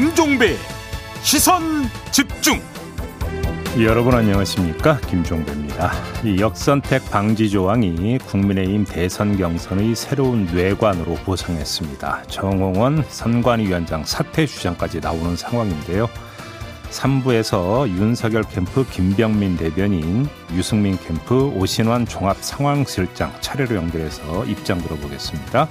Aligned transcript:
김종배 0.00 0.56
시선 1.20 1.62
집중 2.10 2.58
여러분 3.82 4.14
안녕하십니까 4.14 4.96
김종배입니다. 5.00 5.92
이 6.24 6.40
역선택 6.40 7.10
방지 7.10 7.50
조항이 7.50 8.16
국민의힘 8.16 8.86
대선 8.86 9.36
경선의 9.36 9.94
새로운 9.94 10.46
뇌관으로 10.46 11.16
부상했습니다. 11.16 12.22
정홍원 12.28 13.04
선관위원장 13.10 14.04
사퇴 14.04 14.46
주장까지 14.46 15.00
나오는 15.00 15.36
상황인데요. 15.36 16.08
3부에서 16.88 17.86
윤석열 17.86 18.42
캠프 18.44 18.86
김병민 18.88 19.58
대변인, 19.58 20.26
유승민 20.54 20.98
캠프 20.98 21.52
오신환 21.54 22.06
종합 22.06 22.38
상황실장 22.40 23.34
차례로 23.42 23.76
연결해서 23.76 24.46
입장 24.46 24.78
들어보겠습니다. 24.78 25.68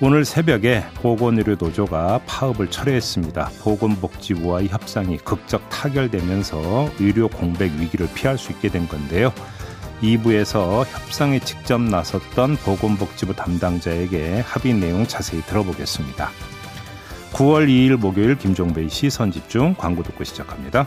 오늘 0.00 0.24
새벽에 0.24 0.84
보건의료노조가 0.94 2.20
파업을 2.24 2.70
철회했습니다. 2.70 3.50
보건복지부와의 3.62 4.68
협상이 4.68 5.18
극적 5.18 5.68
타결되면서 5.70 6.88
의료 7.00 7.26
공백 7.26 7.72
위기를 7.72 8.08
피할 8.14 8.38
수 8.38 8.52
있게 8.52 8.68
된 8.68 8.86
건데요. 8.86 9.32
2부에서 10.00 10.84
협상에 10.86 11.40
직접 11.40 11.80
나섰던 11.80 12.58
보건복지부 12.58 13.34
담당자에게 13.34 14.38
합의 14.46 14.74
내용 14.74 15.04
자세히 15.04 15.42
들어보겠습니다. 15.42 16.30
9월 17.32 17.66
2일 17.68 17.96
목요일 17.96 18.38
김종배의 18.38 18.90
시선 18.90 19.32
집중 19.32 19.74
광고 19.76 20.04
듣고 20.04 20.22
시작합니다. 20.22 20.86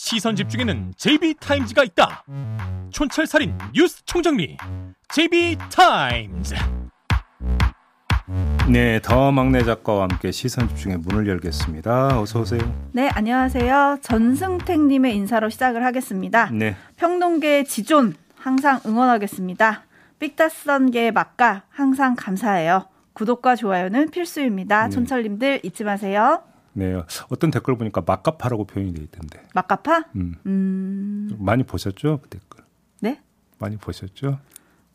시선 0.00 0.36
집중에는 0.36 0.94
JB타임즈가 0.96 1.82
있다 1.82 2.24
촌철살인 2.90 3.58
뉴스 3.74 4.04
총정리 4.04 4.56
JB타임즈 5.08 6.54
네, 8.70 9.00
더 9.02 9.32
막내 9.32 9.64
작가와 9.64 10.04
함께 10.04 10.30
시선 10.30 10.68
집중의 10.68 10.98
문을 10.98 11.26
열겠습니다. 11.26 12.20
어서 12.20 12.40
오세요. 12.40 12.60
네, 12.92 13.08
안녕하세요. 13.08 13.98
전승택님의 14.02 15.16
인사로 15.16 15.48
시작을 15.48 15.84
하겠습니다. 15.84 16.48
네. 16.52 16.76
평동계 16.96 17.64
지존 17.64 18.14
항상 18.36 18.80
응원하겠습니다. 18.86 19.84
빅다선계 20.20 21.10
막가 21.10 21.64
항상 21.70 22.14
감사해요. 22.16 22.86
구독과 23.14 23.56
좋아요는 23.56 24.10
필수입니다. 24.10 24.84
네. 24.84 24.90
촌철님들 24.90 25.60
잊지 25.64 25.82
마세요. 25.82 26.42
네, 26.72 27.00
어떤 27.30 27.50
댓글 27.50 27.76
보니까 27.76 28.02
막가파라고 28.06 28.64
표현이 28.66 28.94
돼 28.94 29.02
있던데. 29.02 29.42
막가파? 29.54 30.04
음. 30.16 30.34
음, 30.46 31.36
많이 31.38 31.64
보셨죠? 31.64 32.20
그 32.22 32.28
댓글. 32.28 32.64
네? 33.00 33.20
많이 33.58 33.76
보셨죠? 33.76 34.38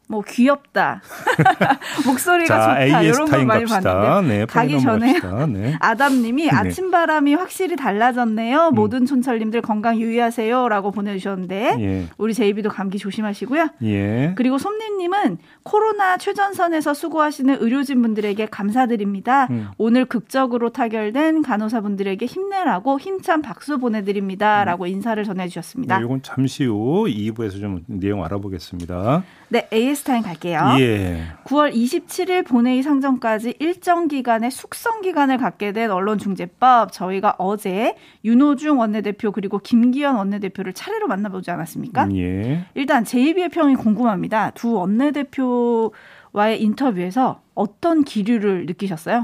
뭐 0.07 0.21
귀엽다. 0.21 1.01
목소리가 2.05 2.55
자, 2.55 2.61
좋다. 2.61 3.01
AS 3.01 3.15
이런 3.15 3.29
걸 3.29 3.45
많이 3.45 3.65
갑시다. 3.65 3.99
봤는데 3.99 4.37
네, 4.37 4.45
가기 4.45 4.79
전에. 4.81 5.19
네. 5.47 5.77
아담님이 5.79 6.43
네. 6.43 6.49
아침 6.51 6.91
바람이 6.91 7.33
확실히 7.35 7.75
달라졌네요. 7.75 8.69
음. 8.69 8.75
모든 8.75 9.05
촌철님들 9.05 9.61
건강 9.61 9.97
유의하세요라고 9.97 10.91
보내주셨는데 10.91 11.75
예. 11.79 12.07
우리 12.17 12.33
제이비도 12.33 12.69
감기 12.69 12.97
조심하시고요. 12.97 13.69
예. 13.83 14.33
그리고 14.35 14.57
솜님님은 14.57 15.37
코로나 15.63 16.17
최전선에서 16.17 16.93
수고하시는 16.93 17.57
의료진 17.61 18.01
분들에게 18.01 18.45
감사드립니다. 18.47 19.47
음. 19.51 19.69
오늘 19.77 20.05
극적으로 20.05 20.69
타결된 20.69 21.41
간호사분들에게 21.41 22.25
힘내라고 22.25 22.99
힘찬 22.99 23.41
박수 23.41 23.77
보내드립니다라고 23.77 24.85
인사를 24.85 25.23
전해주셨습니다. 25.23 25.97
네, 25.97 26.03
이건 26.03 26.21
잠시 26.21 26.65
후 26.65 27.05
2부에서 27.07 27.59
좀 27.61 27.83
내용 27.87 28.23
알아보겠습니다. 28.25 29.23
네, 29.49 29.67
AS 29.71 29.92
타임 30.01 30.23
갈게요. 30.23 30.59
예. 30.79 31.23
9월 31.45 31.73
27일 31.73 32.45
본회의 32.45 32.81
상정까지 32.81 33.55
일정 33.59 34.07
기간의 34.07 34.49
숙성 34.51 35.01
기간을 35.01 35.37
갖게 35.37 35.71
된 35.71 35.91
언론중재법 35.91 36.91
저희가 36.91 37.35
어제 37.37 37.95
윤호중 38.25 38.79
원내대표 38.79 39.31
그리고 39.31 39.59
김기현 39.59 40.15
원내대표를 40.15 40.73
차례로 40.73 41.07
만나보지 41.07 41.51
않았습니까? 41.51 42.09
예. 42.15 42.65
일단 42.75 43.05
제이비의 43.05 43.49
평이 43.49 43.75
궁금합니다. 43.75 44.51
두 44.51 44.73
원내대표와의 44.73 46.61
인터뷰에서 46.61 47.41
어떤 47.53 48.03
기류를 48.03 48.65
느끼셨어요? 48.65 49.23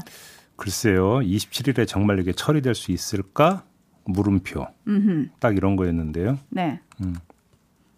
글쎄요. 0.55 1.19
27일에 1.19 1.87
정말 1.87 2.19
이게 2.19 2.31
처리될 2.33 2.75
수 2.75 2.91
있을까? 2.91 3.63
물음표. 4.05 4.65
음, 4.87 5.29
딱 5.39 5.55
이런 5.55 5.75
거였는데요. 5.75 6.37
네. 6.49 6.79
음. 7.01 7.15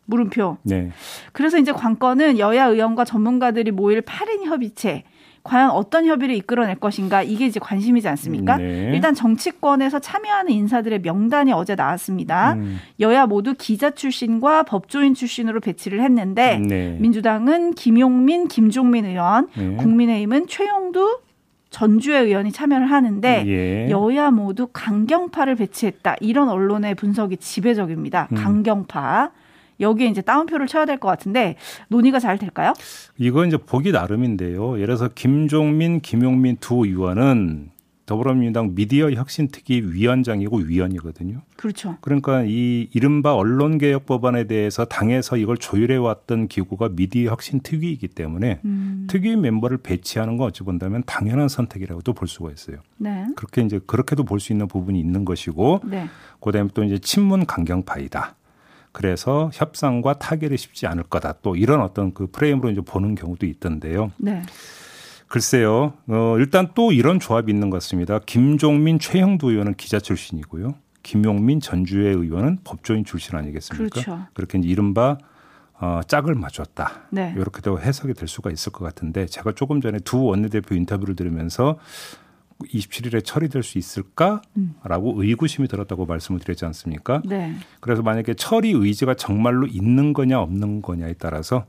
물음표. 0.05 0.57
네. 0.63 0.91
그래서 1.31 1.57
이제 1.57 1.71
관건은 1.71 2.39
여야 2.39 2.65
의원과 2.65 3.05
전문가들이 3.05 3.71
모일 3.71 4.01
8인 4.01 4.45
협의체. 4.45 5.03
과연 5.43 5.71
어떤 5.71 6.05
협의를 6.05 6.35
이끌어낼 6.35 6.75
것인가 6.75 7.23
이게 7.23 7.47
이제 7.47 7.59
관심이지 7.59 8.07
않습니까? 8.09 8.57
네. 8.57 8.91
일단 8.93 9.15
정치권에서 9.15 9.97
참여하는 9.97 10.51
인사들의 10.51 10.99
명단이 11.01 11.51
어제 11.51 11.73
나왔습니다. 11.73 12.53
음. 12.53 12.79
여야 12.99 13.25
모두 13.25 13.55
기자 13.57 13.89
출신과 13.89 14.63
법조인 14.63 15.15
출신으로 15.15 15.59
배치를 15.59 16.03
했는데 16.03 16.59
네. 16.59 16.95
민주당은 16.99 17.73
김용민, 17.73 18.47
김종민 18.47 19.05
의원, 19.05 19.47
네. 19.57 19.77
국민의힘은 19.77 20.45
최용두 20.47 21.21
전주의 21.71 22.25
의원이 22.25 22.51
참여를 22.51 22.91
하는데 22.91 23.43
예. 23.47 23.89
여야 23.89 24.29
모두 24.29 24.67
강경파를 24.71 25.55
배치했다. 25.55 26.17
이런 26.19 26.49
언론의 26.49 26.95
분석이 26.95 27.37
지배적입니다. 27.37 28.27
음. 28.31 28.35
강경파. 28.35 29.31
여기에 29.81 30.07
이제 30.07 30.21
따옴표를 30.21 30.67
쳐야 30.67 30.85
될 30.85 30.97
것 30.99 31.07
같은데 31.07 31.55
논의가 31.89 32.19
잘 32.19 32.37
될까요? 32.37 32.73
이건 33.17 33.47
이제 33.47 33.57
보기 33.57 33.91
나름인데요. 33.91 34.75
예를 34.75 34.85
들어서 34.87 35.09
김종민, 35.15 35.99
김용민 36.01 36.57
두 36.59 36.85
의원은 36.85 37.71
더불어민주당 38.05 38.75
미디어 38.75 39.09
혁신특위 39.09 39.83
위원장이고 39.93 40.57
위원이거든요. 40.57 41.43
그렇죠. 41.55 41.97
그러니까 42.01 42.43
이 42.45 42.89
이른바 42.93 43.33
언론개혁 43.35 44.05
법안에 44.05 44.47
대해서 44.47 44.83
당에서 44.83 45.37
이걸 45.37 45.55
조율해 45.55 45.95
왔던 45.95 46.49
기구가 46.49 46.89
미디어 46.89 47.31
혁신특위이기 47.31 48.09
때문에 48.09 48.59
음, 48.65 49.07
특위 49.09 49.37
멤버를 49.37 49.77
배치하는 49.77 50.35
건 50.35 50.47
어찌 50.47 50.63
본다면 50.63 51.03
당연한 51.05 51.47
선택이라고도 51.47 52.11
볼 52.13 52.27
수가 52.27 52.51
있어요. 52.51 52.77
네. 52.97 53.25
그렇게 53.37 53.61
이제 53.61 53.79
그렇게도 53.85 54.25
볼 54.25 54.39
수 54.41 54.51
있는 54.51 54.67
부분이 54.67 54.99
있는 54.99 55.23
것이고 55.23 55.81
네. 55.85 56.07
그다음에 56.41 56.69
또 56.73 56.83
이제 56.83 56.97
친문 56.97 57.45
강경파이다. 57.45 58.35
그래서 58.91 59.49
협상과 59.53 60.19
타결이 60.19 60.57
쉽지 60.57 60.87
않을 60.87 61.03
거다. 61.03 61.35
또 61.41 61.55
이런 61.55 61.81
어떤 61.81 62.13
그 62.13 62.27
프레임으로 62.27 62.71
이제 62.71 62.81
보는 62.81 63.15
경우도 63.15 63.45
있던데요. 63.45 64.11
네. 64.17 64.41
글쎄요. 65.27 65.93
어, 66.07 66.35
일단 66.37 66.69
또 66.75 66.91
이런 66.91 67.19
조합이 67.19 67.51
있는 67.51 67.69
것 67.69 67.77
같습니다. 67.77 68.19
김종민, 68.25 68.99
최형두 68.99 69.51
의원은 69.51 69.75
기자 69.75 69.99
출신이고요. 69.99 70.75
김용민, 71.03 71.61
전주의 71.61 72.13
의원은 72.13 72.59
법조인 72.63 73.05
출신 73.05 73.37
아니겠습니까? 73.37 73.89
그렇죠. 73.89 74.27
그렇게 74.33 74.57
이제 74.57 74.67
이른바 74.67 75.17
어, 75.79 76.01
짝을 76.05 76.35
맞췄다. 76.35 77.07
네. 77.11 77.33
이렇게도 77.35 77.79
해석이 77.79 78.13
될 78.13 78.27
수가 78.27 78.51
있을 78.51 78.71
것 78.71 78.83
같은데 78.83 79.25
제가 79.25 79.53
조금 79.53 79.81
전에 79.81 79.99
두 79.99 80.21
원내대표 80.21 80.75
인터뷰를 80.75 81.15
들으면서 81.15 81.79
27일에 82.67 83.23
처리될 83.23 83.63
수 83.63 83.77
있을까라고 83.77 85.21
의구심이 85.23 85.67
들었다고 85.67 86.05
말씀을 86.05 86.39
드렸지 86.39 86.65
않습니까? 86.65 87.21
네. 87.25 87.53
그래서 87.79 88.01
만약에 88.01 88.33
처리 88.35 88.71
의지가 88.71 89.15
정말로 89.15 89.67
있는 89.67 90.13
거냐 90.13 90.39
없는 90.41 90.81
거냐에 90.81 91.13
따라서 91.13 91.65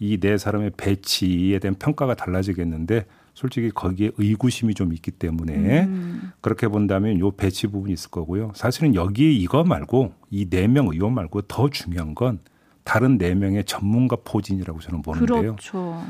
이 0.00 0.18
네 0.18 0.36
사람의 0.36 0.72
배치에 0.76 1.58
대한 1.60 1.74
평가가 1.76 2.14
달라지겠는데 2.14 3.06
솔직히 3.32 3.70
거기에 3.70 4.10
의구심이 4.16 4.74
좀 4.74 4.92
있기 4.92 5.10
때문에 5.12 5.84
음, 5.84 6.32
그렇게 6.40 6.68
본다면 6.68 7.18
요 7.20 7.30
배치 7.32 7.66
부분이 7.66 7.92
있을 7.92 8.10
거고요. 8.10 8.52
사실은 8.54 8.94
여기에 8.94 9.30
이거 9.32 9.64
말고 9.64 10.12
이 10.30 10.46
네 10.50 10.66
명 10.68 10.88
의원 10.88 11.14
말고 11.14 11.42
더 11.42 11.68
중요한 11.70 12.14
건 12.14 12.38
다른 12.84 13.18
네 13.18 13.34
명의 13.34 13.64
전문가 13.64 14.16
포진이라고 14.24 14.78
저는 14.80 15.02
보는데요. 15.02 15.40
그렇죠. 15.56 16.02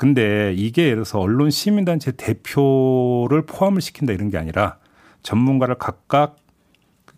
근데 0.00 0.54
이게 0.56 0.84
예를 0.84 0.94
들어서 0.96 1.20
언론 1.20 1.50
시민단체 1.50 2.12
대표를 2.12 3.44
포함을 3.44 3.82
시킨다 3.82 4.14
이런 4.14 4.30
게 4.30 4.38
아니라 4.38 4.78
전문가를 5.22 5.74
각각 5.74 6.36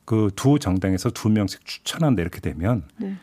그 0.04 0.30
두 0.34 0.58
정당에서 0.58 1.10
두 1.10 1.28
명씩 1.28 1.64
추천한다 1.64 2.22
이렇게 2.22 2.40
되면 2.40 2.82
네. 2.96 3.14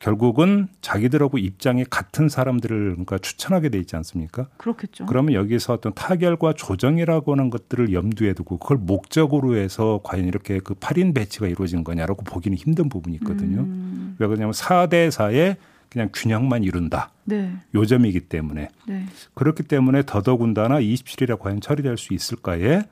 결국은 0.00 0.68
자기들하고 0.82 1.38
입장이 1.38 1.86
같은 1.88 2.28
사람들을 2.28 2.90
그러니까 2.90 3.16
추천하게 3.16 3.70
돼 3.70 3.78
있지 3.78 3.96
않습니까? 3.96 4.48
그렇겠죠. 4.58 5.06
그러면 5.06 5.32
여기서 5.32 5.72
어떤 5.72 5.94
타결과 5.94 6.52
조정이라고 6.52 7.32
하는 7.32 7.48
것들을 7.48 7.94
염두에 7.94 8.34
두고 8.34 8.58
그걸 8.58 8.76
목적으로 8.76 9.56
해서 9.56 10.00
과연 10.04 10.26
이렇게 10.26 10.58
그 10.58 10.74
8인 10.74 11.14
배치가 11.14 11.46
이루어진 11.46 11.84
거냐라고 11.84 12.22
보기는 12.24 12.58
힘든 12.58 12.90
부분이 12.90 13.16
있거든요. 13.16 13.60
음. 13.62 14.16
왜 14.18 14.26
그러냐면 14.26 14.52
4대 14.52 15.08
4의 15.08 15.56
그냥 15.90 16.10
균형만 16.12 16.64
이룬다. 16.64 17.10
네. 17.24 17.52
요점이기 17.74 18.20
때문에 18.28 18.68
네. 18.86 19.06
그렇기 19.34 19.62
때문에 19.64 20.02
더더군다나 20.04 20.80
27일에 20.80 21.38
과연 21.38 21.60
처리될 21.60 21.96
수 21.96 22.14
있을까에 22.14 22.82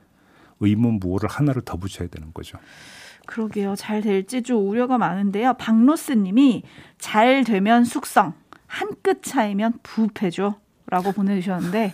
의문 0.59 0.99
부호를 0.99 1.29
하나를 1.29 1.61
더 1.63 1.77
붙여야 1.77 2.07
되는 2.09 2.31
거죠. 2.33 2.57
그러게요. 3.27 3.75
잘 3.75 4.01
될지 4.01 4.41
좀 4.43 4.67
우려가 4.69 4.97
많은데요. 4.97 5.55
박로스 5.55 6.13
님이 6.13 6.63
잘 6.99 7.43
되면 7.43 7.83
숙성, 7.83 8.33
한 8.67 8.89
끗 9.01 9.21
차이면 9.23 9.73
부패죠. 9.83 10.55
라고 10.87 11.11
보내주셨는데, 11.11 11.93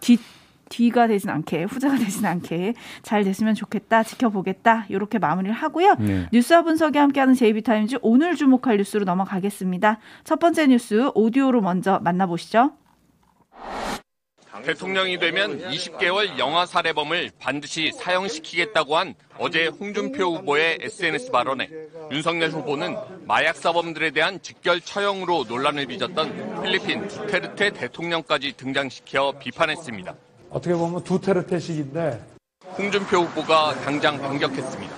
뒤, 0.00 0.18
뒤가 0.68 1.06
되진 1.06 1.30
않게, 1.30 1.64
후자가 1.64 1.96
되진 1.98 2.24
않게 2.26 2.74
잘 3.02 3.24
됐으면 3.24 3.54
좋겠다, 3.54 4.02
지켜보겠다, 4.02 4.86
이렇게 4.88 5.18
마무리를 5.18 5.54
하고요. 5.54 5.96
네. 5.98 6.28
뉴스와 6.32 6.62
분석이 6.62 6.98
함께하는 6.98 7.34
JB타임즈 7.34 7.98
오늘 8.02 8.36
주목할 8.36 8.76
뉴스로 8.78 9.04
넘어가겠습니다. 9.04 9.98
첫 10.24 10.38
번째 10.38 10.66
뉴스 10.68 11.10
오디오로 11.14 11.60
먼저 11.60 11.98
만나보시죠. 12.00 12.72
대통령이 14.64 15.18
되면 15.18 15.60
20개월 15.68 16.38
영아 16.38 16.66
살해범을 16.66 17.30
반드시 17.38 17.92
사형시키겠다고 17.92 18.96
한 18.96 19.14
어제 19.38 19.66
홍준표 19.66 20.36
후보의 20.36 20.78
SNS 20.80 21.30
발언에 21.30 21.68
윤석열 22.10 22.50
후보는 22.50 22.96
마약 23.26 23.56
사범들에 23.56 24.10
대한 24.10 24.40
직결 24.40 24.80
처형으로 24.80 25.44
논란을 25.48 25.86
빚었던 25.86 26.62
필리핀 26.62 27.06
두테르테 27.06 27.70
대통령까지 27.70 28.54
등장시켜 28.56 29.34
비판했습니다. 29.38 30.14
어떻게 30.50 30.74
보면 30.74 31.02
두테르테식인데 31.04 32.24
홍준표 32.78 33.18
후보가 33.22 33.74
당장 33.82 34.20
반격했습니다. 34.20 34.94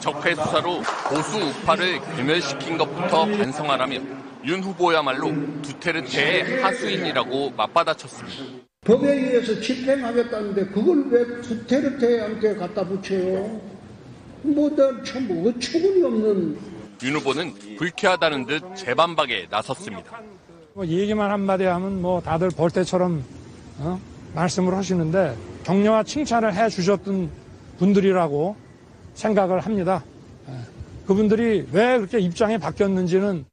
적폐 0.00 0.34
수사로 0.34 0.80
보수 1.08 1.38
우파를 1.38 2.00
괴멸시킨 2.16 2.78
것부터 2.78 3.26
반성하라며 3.26 4.00
윤 4.44 4.62
후보야말로 4.62 5.32
두테르테의 5.62 6.62
하수인이라고 6.62 7.50
맞받아쳤습니다. 7.56 8.68
법에 8.82 9.12
의해서 9.12 9.60
집행하겠다는데 9.60 10.66
그걸 10.66 11.04
왜 11.10 11.40
두테르테한테 11.42 12.56
갖다 12.56 12.84
붙여요? 12.84 13.60
뭐난참 14.42 15.44
어처구니 15.46 16.02
없는 16.04 16.58
윤 17.02 17.16
후보는 17.16 17.54
불쾌하다는 17.76 18.46
듯 18.46 18.76
재반박에 18.76 19.48
나섰습니다. 19.50 20.20
뭐 20.74 20.86
얘기만 20.86 21.30
한마디 21.30 21.64
하면 21.64 22.00
뭐 22.00 22.20
다들 22.20 22.50
벌떼처럼 22.50 23.24
어? 23.80 24.00
말씀을 24.38 24.76
하시는데 24.76 25.36
격려와 25.64 26.04
칭찬을 26.04 26.54
해 26.54 26.68
주셨던 26.68 27.28
분들이라고 27.78 28.56
생각을 29.14 29.60
합니다. 29.60 30.04
예. 30.48 30.52
그분들이 31.06 31.66
왜 31.72 31.98
그렇게 31.98 32.20
입장이 32.20 32.58
바뀌었는지는 32.58 33.44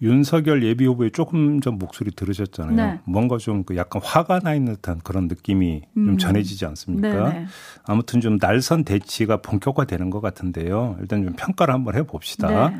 윤석열 0.00 0.62
예비 0.62 0.86
후보의 0.86 1.10
조금 1.10 1.60
전 1.60 1.76
목소리 1.76 2.12
들으셨잖아요. 2.12 2.76
네. 2.76 3.00
뭔가 3.04 3.36
좀 3.36 3.64
그 3.64 3.76
약간 3.76 4.00
화가 4.02 4.38
나 4.40 4.54
있는 4.54 4.76
듯한 4.76 5.00
그런 5.02 5.26
느낌이 5.26 5.82
좀 5.94 6.08
음. 6.10 6.18
전해지지 6.18 6.64
않습니까? 6.66 7.32
네네. 7.32 7.46
아무튼 7.84 8.20
좀 8.20 8.38
날선 8.40 8.84
대치가 8.84 9.38
본격화되는 9.42 10.08
것 10.10 10.20
같은데요. 10.20 10.96
일단 11.00 11.24
좀 11.24 11.32
평가를 11.34 11.74
한번 11.74 11.96
해봅시다. 11.96 12.70
네. 12.70 12.76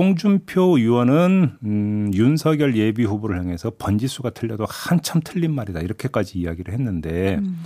홍준표 0.00 0.78
의원은 0.78 1.58
음, 1.62 2.10
윤석열 2.14 2.74
예비 2.74 3.04
후보를 3.04 3.38
향해서 3.38 3.72
번지수가 3.78 4.30
틀려도 4.30 4.64
한참 4.66 5.20
틀린 5.22 5.54
말이다 5.54 5.80
이렇게까지 5.80 6.38
이야기를 6.38 6.72
했는데 6.72 7.34
음. 7.34 7.62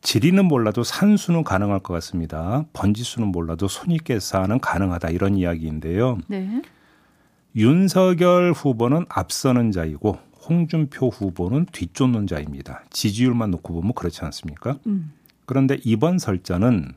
지리는 0.00 0.44
몰라도 0.44 0.84
산수는 0.84 1.42
가능할 1.42 1.80
것 1.80 1.92
같습니다. 1.94 2.66
번지수는 2.72 3.32
몰라도 3.32 3.66
손익계산은 3.66 4.60
가능하다 4.60 5.10
이런 5.10 5.36
이야기인데요. 5.36 6.18
네. 6.28 6.62
윤석열 7.56 8.52
후보는 8.52 9.04
앞서는 9.08 9.72
자이고 9.72 10.16
홍준표 10.48 11.08
후보는 11.08 11.66
뒤쫓는 11.72 12.28
자입니다. 12.28 12.84
지지율만 12.90 13.50
놓고 13.50 13.74
보면 13.74 13.92
그렇지 13.94 14.24
않습니까? 14.24 14.78
음. 14.86 15.12
그런데 15.46 15.78
이번 15.82 16.20
설전은 16.20 16.92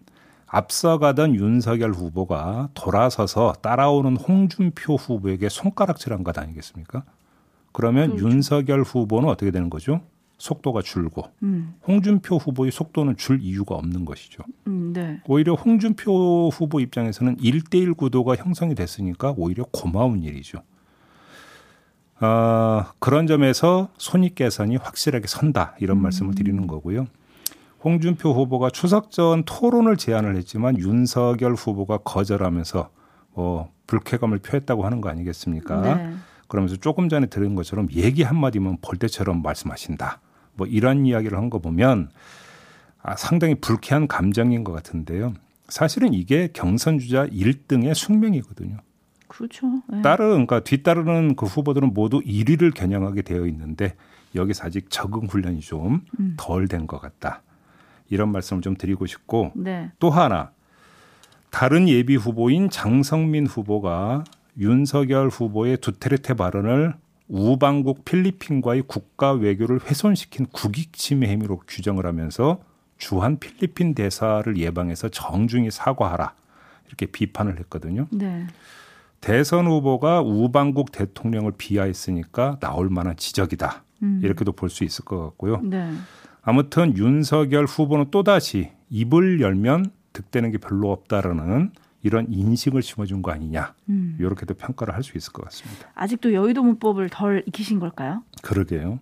앞서가던 0.47 1.35
윤석열 1.35 1.91
후보가 1.91 2.69
돌아서서 2.73 3.53
따라오는 3.61 4.15
홍준표 4.15 4.95
후보에게 4.95 5.49
손가락질한 5.49 6.23
것 6.23 6.37
아니겠습니까? 6.37 7.03
그러면 7.73 8.15
그렇죠. 8.15 8.29
윤석열 8.29 8.81
후보는 8.81 9.29
어떻게 9.29 9.51
되는 9.51 9.69
거죠? 9.69 10.01
속도가 10.37 10.83
줄고 10.83 11.23
음. 11.43 11.75
홍준표 11.87 12.37
후보의 12.37 12.71
속도는 12.71 13.17
줄 13.17 13.41
이유가 13.41 13.75
없는 13.75 14.05
것이죠. 14.05 14.43
음. 14.67 14.93
네. 14.93 15.19
오히려 15.27 15.53
홍준표 15.55 16.49
후보 16.49 16.79
입장에서는 16.79 17.37
1대1 17.37 17.97
구도가 17.97 18.35
형성이 18.35 18.75
됐으니까 18.75 19.33
오히려 19.35 19.65
고마운 19.71 20.23
일이죠. 20.23 20.61
아, 22.19 22.93
그런 22.99 23.27
점에서 23.27 23.89
손익 23.97 24.35
계산이 24.35 24.77
확실하게 24.77 25.27
선다 25.27 25.75
이런 25.79 26.01
말씀을 26.01 26.33
드리는 26.33 26.65
거고요. 26.67 27.07
홍준표 27.91 28.33
후보가 28.33 28.69
추석 28.71 29.11
전 29.11 29.43
토론을 29.45 29.95
제안을 29.95 30.35
했지만 30.35 30.77
윤석열 30.77 31.53
후보가 31.53 31.99
거절하면서 31.99 32.89
뭐 33.33 33.71
불쾌감을 33.87 34.39
표했다고 34.39 34.83
하는 34.85 34.99
거 34.99 35.07
아니겠습니까? 35.09 35.81
네. 35.95 36.13
그러면서 36.49 36.75
조금 36.75 37.07
전에 37.07 37.27
들은 37.27 37.55
것처럼 37.55 37.87
얘기 37.93 38.23
한마디면 38.23 38.79
벌떼처럼 38.81 39.41
말씀하신다. 39.41 40.19
뭐 40.55 40.67
이런 40.67 41.05
이야기를 41.05 41.37
한 41.37 41.49
거 41.49 41.59
보면 41.59 42.09
아, 43.01 43.15
상당히 43.15 43.55
불쾌한 43.55 44.07
감정인 44.09 44.65
것 44.65 44.73
같은데요. 44.73 45.33
사실은 45.69 46.13
이게 46.13 46.49
경선 46.51 46.99
주자 46.99 47.25
1등의 47.27 47.93
숙명이거든요. 47.93 48.77
그렇죠. 49.29 49.67
네. 49.87 50.01
따르 50.01 50.25
그러니까 50.27 50.59
뒤따르는 50.61 51.35
그 51.37 51.45
후보들은 51.45 51.93
모두 51.93 52.19
1위를 52.19 52.73
겨냥하게 52.73 53.21
되어 53.21 53.45
있는데 53.47 53.95
여기서 54.35 54.65
아직 54.65 54.89
적응 54.89 55.27
훈련이 55.29 55.61
좀 55.61 56.01
덜 56.35 56.67
된 56.67 56.85
것 56.85 56.99
같다. 56.99 57.43
이런 58.09 58.31
말씀을 58.31 58.61
좀 58.61 58.75
드리고 58.75 59.05
싶고 59.05 59.51
네. 59.55 59.91
또 59.99 60.09
하나 60.09 60.51
다른 61.49 61.87
예비 61.87 62.15
후보인 62.15 62.69
장성민 62.69 63.47
후보가 63.47 64.23
윤석열 64.59 65.29
후보의 65.29 65.77
두테르테 65.77 66.33
발언을 66.33 66.93
우방국 67.27 68.05
필리핀과의 68.05 68.83
국가 68.87 69.31
외교를 69.33 69.81
훼손시킨 69.83 70.47
국익 70.47 70.93
침해 70.93 71.31
혐의로 71.31 71.61
규정을 71.67 72.05
하면서 72.05 72.59
주한 72.97 73.37
필리핀 73.39 73.93
대사를 73.93 74.57
예방해서 74.57 75.09
정중히 75.09 75.69
사과하라 75.69 76.33
이렇게 76.87 77.05
비판을 77.05 77.59
했거든요. 77.59 78.07
네. 78.11 78.47
대선 79.19 79.67
후보가 79.67 80.21
우방국 80.21 80.91
대통령을 80.91 81.53
비하했으니까 81.57 82.57
나올 82.59 82.89
만한 82.89 83.15
지적이다. 83.17 83.83
음. 84.03 84.21
이렇게도 84.23 84.51
볼 84.53 84.69
수 84.69 84.83
있을 84.83 85.03
것 85.05 85.19
같고요. 85.21 85.59
네. 85.63 85.91
아무튼 86.47 86.95
윤석열 86.97 87.65
후보는 87.65 88.09
또다시 88.09 88.71
입을 88.89 89.41
열면 89.41 89.91
득되는 90.13 90.51
게 90.51 90.57
별로 90.57 90.93
없다라는 90.93 91.71
이런 92.03 92.25
인식을 92.29 92.81
심어준 92.81 93.21
거 93.21 93.31
아니냐. 93.31 93.73
음. 93.89 94.15
이렇게도 94.17 94.53
평가를 94.53 94.93
할 94.95 95.03
수 95.03 95.17
있을 95.17 95.33
것 95.33 95.43
같습니다. 95.43 95.89
아직도 95.93 96.33
여의도 96.33 96.63
문법을 96.63 97.09
덜 97.09 97.43
익히신 97.47 97.79
걸까요? 97.81 98.23
그러게요. 98.43 98.99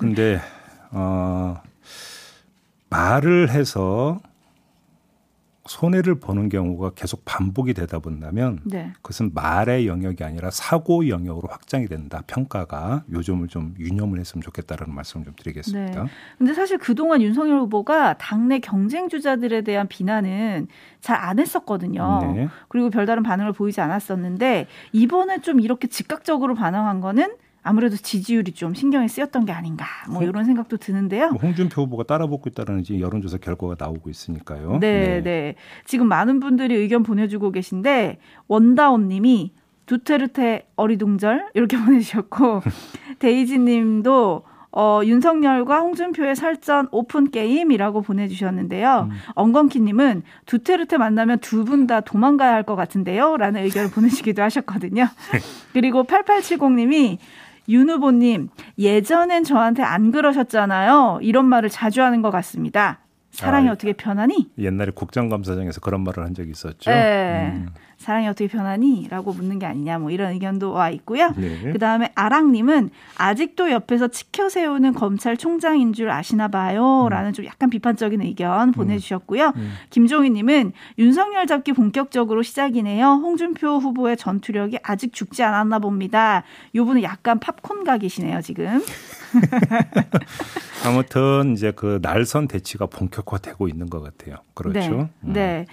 근데 0.00 0.40
어, 0.90 1.62
말을 2.90 3.50
해서 3.50 4.20
손해를 5.66 6.16
보는 6.16 6.50
경우가 6.50 6.90
계속 6.94 7.24
반복이 7.24 7.72
되다 7.74 7.98
본다면 7.98 8.60
네. 8.64 8.92
그것은 8.96 9.30
말의 9.34 9.86
영역이 9.86 10.22
아니라 10.22 10.50
사고 10.50 11.08
영역으로 11.08 11.48
확장이 11.50 11.86
된다. 11.86 12.22
평가가 12.26 13.04
요점을 13.10 13.48
좀 13.48 13.74
유념을 13.78 14.20
했으면 14.20 14.42
좋겠다라는 14.42 14.94
말씀을 14.94 15.24
좀 15.24 15.34
드리겠습니다. 15.36 16.04
네. 16.04 16.10
근데 16.36 16.52
사실 16.52 16.76
그동안 16.78 17.22
윤석열 17.22 17.60
후보가 17.60 18.18
당내 18.18 18.58
경쟁 18.58 19.08
주자들에 19.08 19.62
대한 19.62 19.88
비난은 19.88 20.68
잘 21.00 21.14
안 21.24 21.38
했었거든요. 21.38 22.34
네. 22.34 22.48
그리고 22.68 22.90
별다른 22.90 23.22
반응을 23.22 23.52
보이지 23.52 23.80
않았었는데 23.80 24.66
이번에 24.92 25.40
좀 25.40 25.60
이렇게 25.60 25.88
즉각적으로 25.88 26.54
반응한 26.54 27.00
거는 27.00 27.36
아무래도 27.64 27.96
지지율이 27.96 28.52
좀 28.52 28.74
신경이 28.74 29.08
쓰였던 29.08 29.46
게 29.46 29.52
아닌가 29.52 29.86
뭐 30.10 30.22
이런 30.22 30.44
생각도 30.44 30.76
드는데요. 30.76 31.30
뭐 31.30 31.40
홍준표 31.40 31.82
후보가 31.82 32.04
따라붙고 32.04 32.50
있다는 32.50 32.80
이제 32.80 33.00
여론조사 33.00 33.38
결과가 33.38 33.74
나오고 33.78 34.10
있으니까요. 34.10 34.78
네, 34.80 35.22
네. 35.22 35.54
지금 35.86 36.06
많은 36.08 36.40
분들이 36.40 36.74
의견 36.76 37.02
보내주고 37.02 37.50
계신데 37.52 38.18
원다온님이 38.48 39.52
두테르테 39.86 40.66
어리둥절 40.76 41.46
이렇게 41.54 41.76
보내주셨고 41.82 42.62
데이지님도 43.18 44.42
어, 44.76 45.00
윤석열과 45.04 45.78
홍준표의 45.80 46.34
설전 46.34 46.88
오픈 46.90 47.30
게임이라고 47.30 48.02
보내주셨는데요. 48.02 49.08
음. 49.08 49.16
엉겅키님은 49.36 50.22
두테르테 50.46 50.98
만나면 50.98 51.38
두 51.38 51.64
분 51.64 51.86
다 51.86 52.00
도망가야 52.00 52.52
할 52.52 52.64
것 52.64 52.74
같은데요. 52.74 53.36
라는 53.36 53.62
의견을 53.62 53.90
보내시기도 53.90 54.42
하셨거든요. 54.42 55.06
그리고 55.74 56.02
8870님이 56.04 57.18
윤 57.68 57.88
후보님, 57.88 58.48
예전엔 58.78 59.44
저한테 59.44 59.82
안 59.82 60.10
그러셨잖아요. 60.10 61.20
이런 61.22 61.46
말을 61.46 61.70
자주 61.70 62.02
하는 62.02 62.22
것 62.22 62.30
같습니다. 62.30 63.00
사랑이 63.30 63.68
아, 63.68 63.72
어떻게 63.72 63.92
변하니? 63.92 64.50
옛날에 64.58 64.92
국정감사장에서 64.94 65.80
그런 65.80 66.02
말을 66.04 66.24
한 66.24 66.34
적이 66.34 66.52
있었죠. 66.52 66.90
네. 66.90 67.52
음. 67.52 67.68
사랑이 68.04 68.28
어떻게 68.28 68.46
변하니? 68.48 69.08
라고 69.08 69.32
묻는 69.32 69.58
게 69.58 69.64
아니냐, 69.64 69.98
뭐 69.98 70.10
이런 70.10 70.32
의견도 70.32 70.72
와 70.72 70.90
있고요. 70.90 71.32
네. 71.36 71.72
그 71.72 71.78
다음에 71.78 72.12
아랑님은 72.14 72.90
아직도 73.16 73.70
옆에서 73.70 74.08
치켜 74.08 74.50
세우는 74.50 74.92
검찰총장인 74.92 75.94
줄 75.94 76.10
아시나 76.10 76.48
봐요. 76.48 77.04
음. 77.04 77.08
라는 77.08 77.32
좀 77.32 77.46
약간 77.46 77.70
비판적인 77.70 78.20
의견 78.20 78.68
음. 78.68 78.72
보내주셨고요. 78.72 79.52
음. 79.56 79.72
김종희님은 79.88 80.72
윤석열 80.98 81.46
잡기 81.46 81.72
본격적으로 81.72 82.42
시작이네요. 82.42 83.06
홍준표 83.06 83.78
후보의 83.78 84.18
전투력이 84.18 84.78
아직 84.82 85.14
죽지 85.14 85.42
않았나 85.42 85.78
봅니다. 85.78 86.44
요 86.74 86.84
분은 86.84 87.02
약간 87.02 87.40
팝콘 87.40 87.84
각이시네요, 87.84 88.42
지금. 88.42 88.82
아무튼 90.84 91.54
이제 91.54 91.72
그 91.74 91.98
날선 92.02 92.48
대치가 92.48 92.84
본격화되고 92.86 93.66
있는 93.68 93.88
것 93.88 94.02
같아요. 94.02 94.36
그렇죠. 94.52 94.78
네. 94.78 95.08
음. 95.24 95.32
네. 95.32 95.66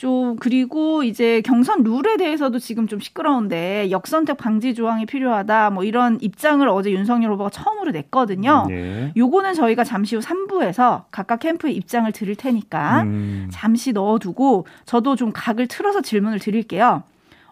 좀 0.00 0.36
그리고 0.36 1.02
이제 1.02 1.42
경선 1.42 1.82
룰에 1.82 2.16
대해서도 2.16 2.58
지금 2.58 2.86
좀 2.86 3.00
시끄러운데 3.00 3.90
역선택 3.90 4.38
방지 4.38 4.72
조항이 4.72 5.04
필요하다 5.04 5.68
뭐 5.68 5.84
이런 5.84 6.16
입장을 6.22 6.66
어제 6.70 6.90
윤석열 6.90 7.32
후보가 7.32 7.50
처음으로 7.50 7.90
냈거든요. 7.90 8.64
네. 8.66 9.12
요거는 9.14 9.52
저희가 9.52 9.84
잠시 9.84 10.16
후 10.16 10.22
3부에서 10.22 11.02
각각 11.10 11.40
캠프의 11.40 11.76
입장을 11.76 12.10
드릴 12.12 12.34
테니까 12.34 13.02
음. 13.02 13.48
잠시 13.52 13.92
넣어두고 13.92 14.66
저도 14.86 15.16
좀 15.16 15.32
각을 15.34 15.66
틀어서 15.66 16.00
질문을 16.00 16.38
드릴게요. 16.38 17.02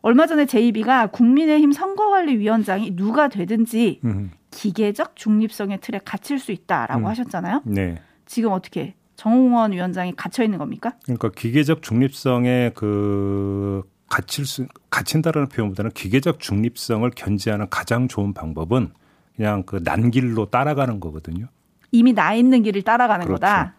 얼마 0.00 0.26
전에 0.26 0.46
제이비가 0.46 1.08
국민의힘 1.08 1.72
선거관리위원장이 1.72 2.96
누가 2.96 3.28
되든지 3.28 4.00
음. 4.06 4.30
기계적 4.52 5.16
중립성의 5.16 5.80
틀에 5.82 6.00
갇힐 6.02 6.38
수 6.38 6.52
있다라고 6.52 7.00
음. 7.02 7.06
하셨잖아요. 7.08 7.60
네. 7.66 8.00
지금 8.24 8.52
어떻게 8.52 8.94
정홍원 9.22 9.72
위원장이 9.72 10.14
갇혀 10.16 10.44
있는 10.44 10.58
겁니까? 10.58 10.92
그러니까 11.02 11.30
기계적 11.30 11.82
중립성에 11.82 12.70
그 12.74 13.82
갇힐 14.08 14.46
수 14.46 14.66
갇힌다라는 14.90 15.48
표현보다는 15.48 15.90
기계적 15.90 16.38
중립성을 16.38 17.10
견지하는 17.10 17.66
가장 17.68 18.06
좋은 18.08 18.32
방법은 18.32 18.92
그냥 19.36 19.64
그 19.64 19.80
난 19.82 20.10
길로 20.12 20.46
따라가는 20.46 21.00
거거든요. 21.00 21.46
이미 21.90 22.12
나 22.12 22.32
있는 22.32 22.62
길을 22.62 22.82
따라가는 22.82 23.26
그렇죠. 23.26 23.40
거다. 23.40 23.74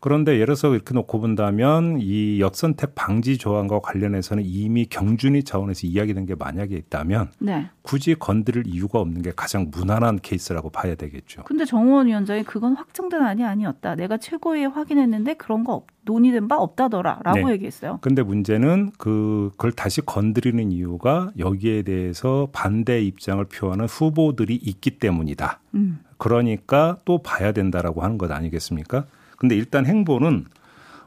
그런데 0.00 0.32
예를 0.32 0.46
들어서 0.46 0.74
이렇게 0.74 0.94
놓고 0.94 1.20
본다면 1.20 1.98
이 2.00 2.40
역선택 2.40 2.94
방지 2.94 3.36
조항과 3.36 3.80
관련해서는 3.80 4.42
이미 4.46 4.86
경준위 4.86 5.44
차원에서 5.44 5.86
이야기된 5.86 6.24
게 6.24 6.34
만약에 6.34 6.74
있다면 6.74 7.32
네. 7.38 7.68
굳이 7.82 8.14
건드릴 8.14 8.66
이유가 8.66 8.98
없는 8.98 9.20
게 9.20 9.32
가장 9.36 9.70
무난한 9.70 10.18
케이스라고 10.20 10.70
봐야 10.70 10.94
되겠죠. 10.94 11.44
근데 11.44 11.66
정호원 11.66 12.06
위원장이 12.06 12.44
그건 12.44 12.76
확정된 12.76 13.20
안이 13.20 13.44
아니었다. 13.44 13.94
내가 13.94 14.16
최고위에 14.16 14.64
확인했는데 14.64 15.34
그런 15.34 15.64
거 15.64 15.74
없, 15.74 15.86
논의된 16.04 16.48
바 16.48 16.56
없다더라라고 16.56 17.46
네. 17.46 17.52
얘기했어요. 17.52 17.98
근데 18.00 18.22
문제는 18.22 18.92
그 18.96 19.50
그걸 19.52 19.72
다시 19.72 20.00
건드리는 20.00 20.72
이유가 20.72 21.30
여기에 21.38 21.82
대해서 21.82 22.48
반대 22.52 23.02
입장을 23.02 23.44
표하는 23.44 23.84
후보들이 23.84 24.54
있기 24.54 24.98
때문이다. 24.98 25.60
음. 25.74 26.00
그러니까 26.16 26.96
또 27.04 27.22
봐야 27.22 27.52
된다라고 27.52 28.02
하는 28.02 28.16
것 28.16 28.30
아니겠습니까? 28.30 29.04
근데 29.40 29.56
일단 29.56 29.86
행보는 29.86 30.44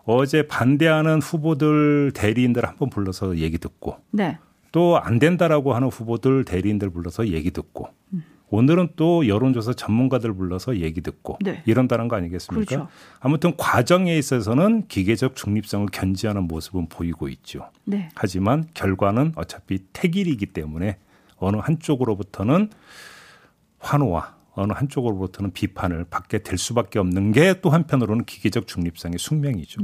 어제 0.05 0.47
반대하는 0.47 1.21
후보들 1.21 2.11
대리인들 2.15 2.65
한번 2.65 2.89
불러서 2.89 3.37
얘기 3.37 3.59
듣고 3.59 3.97
네. 4.09 4.39
또안 4.71 5.19
된다라고 5.19 5.75
하는 5.75 5.89
후보들 5.89 6.43
대리인들 6.43 6.89
불러서 6.89 7.27
얘기 7.27 7.51
듣고 7.51 7.89
음. 8.11 8.23
오늘은 8.49 8.89
또 8.95 9.27
여론조사 9.27 9.73
전문가들 9.73 10.33
불러서 10.33 10.77
얘기 10.77 11.01
듣고 11.01 11.37
네. 11.41 11.61
이런다는 11.67 12.07
거 12.07 12.15
아니겠습니까? 12.15 12.65
그렇죠. 12.65 12.89
아무튼 13.19 13.55
과정에 13.55 14.17
있어서는 14.17 14.87
기계적 14.87 15.35
중립성을 15.35 15.87
견지하는 15.91 16.43
모습은 16.45 16.89
보이고 16.89 17.29
있죠. 17.29 17.69
네. 17.85 18.09
하지만 18.15 18.65
결과는 18.73 19.33
어차피 19.35 19.77
택일이기 19.93 20.47
때문에 20.47 20.97
어느 21.37 21.57
한쪽으로부터는 21.57 22.69
환호와 23.77 24.35
어느 24.55 24.73
한쪽으로부터는 24.73 25.51
비판을 25.51 26.05
받게 26.09 26.39
될 26.43 26.57
수밖에 26.57 26.99
없는 26.99 27.31
게 27.31 27.55
또 27.61 27.69
한편으로는 27.69 28.25
기계적 28.25 28.67
중립성의 28.67 29.17
숙명이죠. 29.19 29.81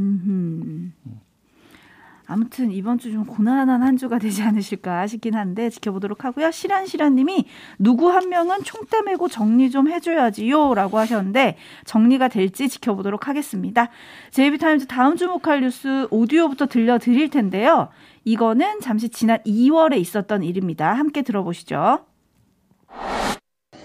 아무튼 2.31 2.71
이번 2.71 2.99
주 2.99 3.11
좀 3.11 3.25
고난한 3.25 3.81
한 3.81 3.97
주가 3.97 4.19
되지 4.19 4.43
않으실까 4.43 5.07
싶긴 5.07 5.33
한데 5.33 5.71
지켜보도록 5.71 6.25
하고요. 6.25 6.51
시란시란님이 6.51 7.45
누구 7.79 8.11
한 8.11 8.29
명은 8.29 8.59
총대 8.63 9.01
메고 9.01 9.27
정리 9.27 9.71
좀 9.71 9.89
해줘야지요라고 9.89 10.99
하셨는데 10.99 11.57
정리가 11.85 12.27
될지 12.27 12.69
지켜보도록 12.69 13.27
하겠습니다. 13.27 13.89
제이비타임즈 14.29 14.85
다음 14.85 15.15
주목할 15.15 15.61
뉴스 15.61 16.07
오디오부터 16.11 16.67
들려드릴 16.67 17.31
텐데요. 17.31 17.89
이거는 18.25 18.79
잠시 18.81 19.09
지난 19.09 19.39
2월에 19.39 19.97
있었던 19.99 20.43
일입니다. 20.43 20.93
함께 20.93 21.23
들어보시죠. 21.23 22.05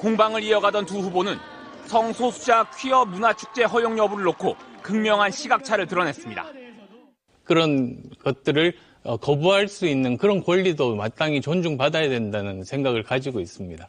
공방을 0.05 0.43
이어가던 0.43 0.85
두 0.85 0.99
후보는 0.99 1.39
성소수자 1.87 2.69
퀴어 2.77 3.07
문화축제 3.07 3.65
허용 3.65 3.97
여부를 3.97 4.25
놓고 4.27 4.55
극명한 4.83 5.31
시각차를 5.31 5.87
드러냈습니다. 5.87 6.45
그런 7.43 8.03
것들을 8.23 8.75
어, 9.05 9.17
거부할 9.17 9.67
수 9.67 9.87
있는 9.87 10.19
그런 10.19 10.43
권리도 10.43 10.95
마땅히 10.97 11.41
존중받아야 11.41 12.11
된다는 12.11 12.65
생각을 12.65 13.03
가지고 13.03 13.41
있습니다. 13.41 13.89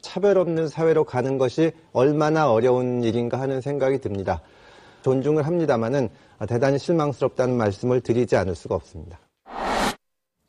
차별 0.00 0.36
없는 0.38 0.66
사회로 0.66 1.04
가는 1.04 1.38
것이 1.38 1.70
얼마나 1.92 2.50
어려운 2.50 3.04
일인가 3.04 3.38
하는 3.38 3.60
생각이 3.60 4.00
듭니다. 4.00 4.40
존중을 5.02 5.46
합니다마는 5.46 6.08
대단히 6.48 6.76
실망스럽다는 6.76 7.56
말씀을 7.56 8.00
드리지 8.00 8.34
않을 8.34 8.56
수가 8.56 8.74
없습니다. 8.74 9.20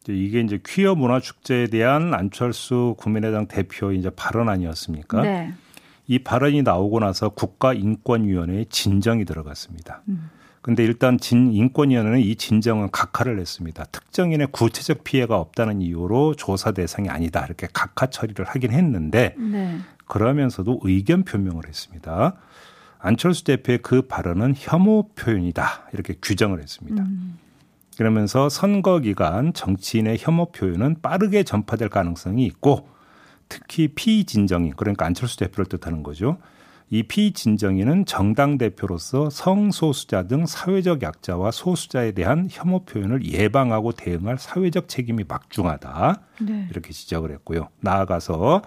이게 0.07 0.41
이제 0.41 0.59
퀴어 0.65 0.95
문화 0.95 1.19
축제에 1.19 1.67
대한 1.67 2.13
안철수 2.13 2.95
국민의당 2.97 3.47
대표의 3.47 3.99
이제 3.99 4.09
발언 4.09 4.49
아니었습니까? 4.49 5.21
네. 5.21 5.53
이 6.07 6.19
발언이 6.19 6.63
나오고 6.63 6.99
나서 6.99 7.29
국가인권위원회에 7.29 8.65
진정이 8.69 9.25
들어갔습니다. 9.25 10.01
음. 10.09 10.29
근데 10.61 10.83
일단 10.83 11.17
진 11.17 11.51
인권위원회는 11.51 12.19
이 12.19 12.35
진정은 12.35 12.89
각하를 12.91 13.39
했습니다. 13.39 13.83
특정인의 13.85 14.47
구체적 14.51 15.03
피해가 15.03 15.37
없다는 15.37 15.81
이유로 15.81 16.35
조사 16.35 16.71
대상이 16.71 17.09
아니다 17.09 17.45
이렇게 17.45 17.67
각하 17.71 18.05
처리를 18.07 18.45
하긴 18.45 18.71
했는데 18.71 19.35
네. 19.37 19.77
그러면서도 20.07 20.79
의견 20.83 21.23
표명을 21.23 21.67
했습니다. 21.67 22.35
안철수 22.99 23.43
대표의 23.43 23.79
그 23.81 24.03
발언은 24.03 24.53
혐오 24.55 25.09
표현이다 25.15 25.89
이렇게 25.91 26.15
규정을 26.21 26.61
했습니다. 26.61 27.03
음. 27.03 27.37
그러면서 27.97 28.49
선거 28.49 28.99
기간 28.99 29.53
정치인의 29.53 30.17
혐오 30.19 30.51
표현은 30.51 30.97
빠르게 31.01 31.43
전파될 31.43 31.89
가능성이 31.89 32.45
있고 32.45 32.87
특히 33.49 33.89
피진정인 33.89 34.73
그러니까 34.75 35.05
안철수 35.05 35.37
대표를 35.37 35.65
뜻하는 35.65 36.03
거죠. 36.03 36.37
이 36.89 37.03
피진정인은 37.03 38.05
정당 38.05 38.57
대표로서 38.57 39.29
성소수자 39.29 40.27
등 40.27 40.45
사회적 40.45 41.01
약자와 41.01 41.51
소수자에 41.51 42.11
대한 42.11 42.47
혐오 42.51 42.85
표현을 42.85 43.25
예방하고 43.25 43.93
대응할 43.93 44.37
사회적 44.37 44.87
책임이 44.87 45.23
막중하다. 45.27 46.21
네. 46.41 46.67
이렇게 46.69 46.93
지적을 46.93 47.31
했고요. 47.31 47.69
나아가서 47.79 48.61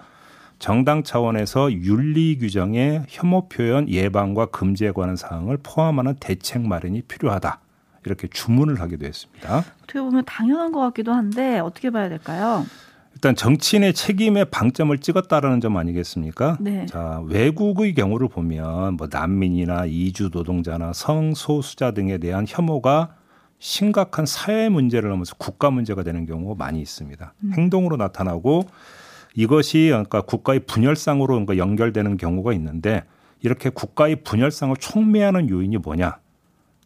정당 0.59 1.03
차원에서 1.03 1.71
윤리 1.71 2.37
규정에 2.37 3.03
혐오 3.07 3.47
표현 3.47 3.87
예방과 3.87 4.47
금지에 4.47 4.91
관한 4.91 5.15
사항을 5.15 5.59
포함하는 5.63 6.15
대책 6.19 6.67
마련이 6.67 7.03
필요하다. 7.03 7.61
이렇게 8.07 8.27
주문을 8.27 8.79
하기도 8.81 9.05
했습니다. 9.05 9.63
어떻게 9.83 9.99
보면 9.99 10.23
당연한 10.25 10.71
것 10.71 10.79
같기도 10.79 11.13
한데 11.13 11.59
어떻게 11.59 11.89
봐야 11.89 12.09
될까요? 12.09 12.65
일단 13.13 13.35
정치인의 13.35 13.93
책임에 13.93 14.45
방점을 14.45 14.95
찍었다라는 14.99 15.59
점 15.59 15.75
아니겠습니까? 15.75 16.57
네. 16.59 16.85
자, 16.85 17.21
외국의 17.25 17.95
경우를 17.95 18.27
보면 18.27 18.95
뭐 18.95 19.07
난민이나 19.11 19.85
이주 19.87 20.29
노동자나 20.31 20.93
성소수자 20.93 21.91
등에 21.91 22.19
대한 22.19 22.45
혐오가 22.47 23.15
심각한 23.59 24.27
사회 24.27 24.69
문제를 24.69 25.09
넘어서 25.09 25.35
국가 25.37 25.71
문제가 25.71 26.03
되는 26.03 26.27
경우가 26.27 26.63
많이 26.63 26.79
있습니다. 26.79 27.33
음. 27.43 27.51
행동으로 27.57 27.97
나타나고 27.97 28.67
이것이 29.35 29.87
그러니까 29.89 30.21
국가의 30.21 30.61
분열상으로 30.61 31.27
그러니까 31.33 31.57
연결되는 31.57 32.17
경우가 32.17 32.53
있는데 32.53 33.03
이렇게 33.41 33.69
국가의 33.69 34.17
분열상을 34.17 34.75
촉매하는 34.77 35.49
요인이 35.49 35.77
뭐냐? 35.77 36.17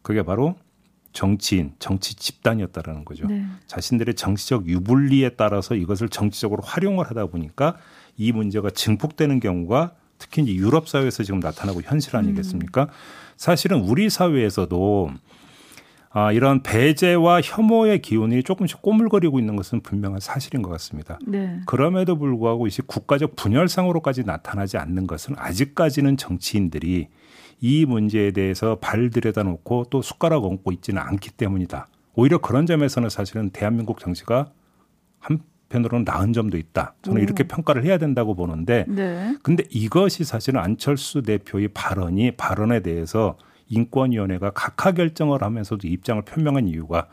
그게 0.02 0.22
바로 0.22 0.56
정치인, 1.12 1.72
정치 1.78 2.14
집단이었다라는 2.14 3.04
거죠. 3.04 3.26
네. 3.26 3.44
자신들의 3.66 4.14
정치적 4.14 4.66
유불리에 4.66 5.30
따라서 5.30 5.74
이것을 5.74 6.08
정치적으로 6.08 6.62
활용을 6.62 7.06
하다 7.08 7.26
보니까 7.26 7.76
이 8.16 8.32
문제가 8.32 8.70
증폭되는 8.70 9.40
경우가 9.40 9.92
특히 10.18 10.42
이제 10.42 10.54
유럽 10.54 10.88
사회에서 10.88 11.24
지금 11.24 11.40
나타나고 11.40 11.82
현실 11.82 12.16
아니겠습니까? 12.16 12.88
사실은 13.36 13.80
우리 13.80 14.08
사회에서도 14.08 15.10
아, 16.14 16.30
이런 16.30 16.62
배제와 16.62 17.40
혐오의 17.42 18.02
기운이 18.02 18.42
조금씩 18.42 18.82
꼬물거리고 18.82 19.38
있는 19.38 19.56
것은 19.56 19.80
분명한 19.80 20.20
사실인 20.20 20.60
것 20.60 20.68
같습니다. 20.70 21.18
네. 21.26 21.58
그럼에도 21.66 22.18
불구하고 22.18 22.66
이제 22.66 22.82
국가적 22.86 23.34
분열상으로까지 23.34 24.24
나타나지 24.24 24.76
않는 24.76 25.06
것은 25.06 25.34
아직까지는 25.38 26.18
정치인들이 26.18 27.08
이 27.62 27.86
문제에 27.86 28.32
대해서 28.32 28.76
발 28.80 29.08
들여다 29.08 29.44
놓고 29.44 29.86
또 29.88 30.02
숟가락 30.02 30.44
얹고 30.44 30.72
있지는 30.72 31.00
않기 31.00 31.30
때문이다. 31.30 31.86
오히려 32.14 32.38
그런 32.38 32.66
점에서는 32.66 33.08
사실은 33.08 33.50
대한민국 33.50 34.00
정치가 34.00 34.50
한편으로는 35.20 36.04
나은 36.04 36.32
점도 36.32 36.58
있다. 36.58 36.96
저는 37.02 37.20
오. 37.20 37.22
이렇게 37.22 37.44
평가를 37.44 37.84
해야 37.84 37.98
된다고 37.98 38.34
보는데 38.34 38.84
네. 38.88 39.36
근데 39.42 39.62
이것이 39.70 40.24
사실은 40.24 40.60
안철수 40.60 41.22
대표의 41.22 41.68
발언이 41.68 42.32
발언에 42.32 42.80
대해서 42.80 43.38
인권위원회가 43.68 44.50
각하 44.50 44.90
결정을 44.90 45.42
하면서도 45.42 45.86
입장을 45.86 46.20
표명한 46.22 46.66
이유가 46.66 47.06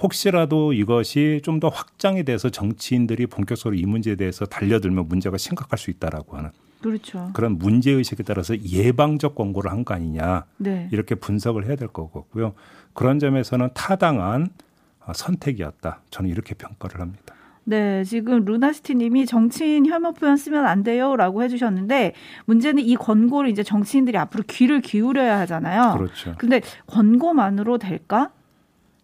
혹시라도 0.00 0.72
이것이 0.72 1.40
좀 1.42 1.58
더 1.58 1.68
확장이 1.68 2.22
돼서 2.22 2.50
정치인들이 2.50 3.26
본격적으로 3.26 3.74
이 3.74 3.84
문제에 3.84 4.14
대해서 4.14 4.46
달려들면 4.46 5.08
문제가 5.08 5.36
심각할 5.36 5.76
수 5.76 5.90
있다라고 5.90 6.36
하는 6.36 6.50
그렇죠. 6.80 7.30
그런 7.32 7.58
문제 7.58 7.90
의식에 7.90 8.22
따라서 8.22 8.56
예방적 8.60 9.34
권고를 9.34 9.70
한 9.70 9.84
거 9.84 9.94
아니냐 9.94 10.44
네. 10.58 10.88
이렇게 10.92 11.14
분석을 11.14 11.66
해야 11.66 11.76
될 11.76 11.88
것 11.88 12.12
같고요. 12.12 12.54
그런 12.92 13.18
점에서는 13.18 13.70
타당한 13.74 14.48
어, 15.04 15.12
선택이었다. 15.14 16.00
저는 16.10 16.30
이렇게 16.30 16.54
평가를 16.54 17.00
합니다. 17.00 17.34
네, 17.64 18.02
지금 18.04 18.44
루나시티님이 18.46 19.26
정치인 19.26 19.84
혐오 19.86 20.12
표현 20.12 20.36
쓰면 20.38 20.66
안 20.66 20.82
돼요라고 20.82 21.42
해주셨는데 21.42 22.14
문제는 22.46 22.82
이 22.82 22.96
권고를 22.96 23.50
이제 23.50 23.62
정치인들이 23.62 24.16
앞으로 24.16 24.44
귀를 24.46 24.80
기울여야 24.80 25.38
하잖아요. 25.40 25.92
그렇죠. 25.96 26.34
근데 26.38 26.62
권고만으로 26.86 27.78
될까? 27.78 28.30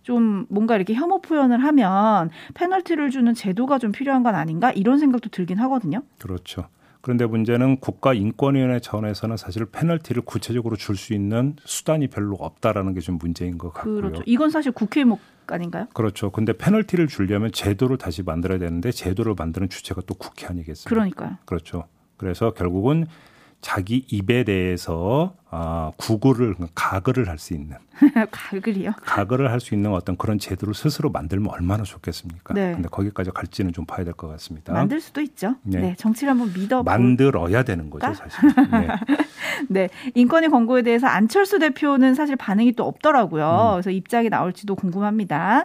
좀 0.03 0.45
뭔가 0.51 0.77
이렇게 0.77 0.93
혐오 0.95 1.21
표현을 1.23 1.63
하면 1.65 2.31
페널티를 2.55 3.11
주는 3.11 3.33
제도가 3.35 3.79
좀 3.79 3.91
필요한 3.93 4.23
건 4.23 4.35
아닌가 4.35 4.71
이런 4.71 4.99
생각도 4.99 5.31
들긴 5.31 5.59
하거든요. 5.61 6.03
그렇죠. 6.19 6.67
그런데 7.05 7.27
문제는 7.27 7.81
국가인권위원회 7.81 8.81
차원에서는 8.81 9.37
사실 9.37 9.67
페널티를 9.67 10.23
구체적으로 10.23 10.75
줄 10.75 10.97
수 10.97 11.13
있는 11.13 11.55
수단이 11.67 12.09
별로 12.09 12.35
없다라는 12.37 12.95
게 12.95 13.01
좀 13.01 13.19
문제인 13.19 13.59
것 13.59 13.75
같고요. 13.75 13.97
그렇죠. 13.97 14.23
이건 14.25 14.49
사실 14.49 14.73
국회 14.73 15.05
목 15.05 15.21
아닌가요? 15.47 15.87
그렇죠. 15.93 16.31
근데 16.31 16.55
페널티를 16.55 17.07
주려면 17.09 17.53
제도를 17.53 17.99
다시 17.99 18.23
만들어야 18.23 18.59
되는데 18.59 18.91
제도를 18.91 19.35
만드는 19.37 19.69
주체가 19.69 20.01
또 20.07 20.15
국회 20.15 20.47
아니겠습니까? 20.47 20.89
그러니까요. 20.89 21.37
그렇죠. 21.45 21.85
그래서 22.17 22.53
결국은 22.55 23.07
자기 23.65 24.05
입에 24.11 24.45
대해서 24.45 25.33
아, 25.51 25.91
구글을 25.97 26.55
가글을 26.75 27.31
할 27.31 27.39
수 27.39 27.55
있는 27.55 27.79
가글이요. 28.31 28.93
가글을 29.07 29.51
할 29.51 29.59
수 29.59 29.75
있는 29.75 29.91
어떤 29.95 30.19
그런 30.19 30.39
제도를 30.39 30.75
스스로 30.75 31.11
만들면 31.11 31.49
얼마나 31.51 31.83
좋겠습니까? 31.83 32.53
네. 32.53 32.73
근데 32.75 32.91
거기까지 32.91 33.31
갈지는 33.31 33.73
좀 33.73 33.87
봐야 33.87 34.05
될 34.05 34.13
것 34.13 34.29
같습니다. 34.29 34.75
만들 34.75 35.01
수도 35.01 35.23
있죠. 35.23 35.55
네, 35.63 35.81
네. 35.81 35.95
정치를 35.97 36.31
한번 36.33 36.53
믿어 36.53 36.83
만들어야 36.83 37.63
되는 37.63 37.89
거죠, 37.89 38.13
사실. 38.13 38.51
네. 38.71 38.89
네. 39.71 39.89
인권위 40.15 40.49
권고에 40.49 40.83
대해서 40.83 41.07
안철수 41.07 41.59
대표는 41.59 42.15
사실 42.15 42.37
반응이 42.37 42.73
또 42.73 42.85
없더라고요. 42.87 43.47
음. 43.47 43.73
그래서 43.77 43.91
입장이 43.91 44.29
나올지도 44.29 44.75
궁금합니다. 44.75 45.65